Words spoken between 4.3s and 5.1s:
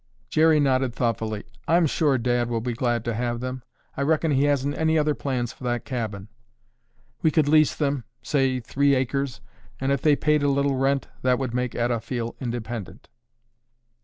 he hasn't any